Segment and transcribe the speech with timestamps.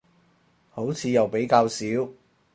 [0.71, 1.85] 好似又比較少